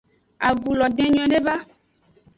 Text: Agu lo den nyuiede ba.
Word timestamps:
Agu 0.47 0.69
lo 0.77 0.85
den 0.97 1.09
nyuiede 1.13 1.39
ba. 1.45 1.55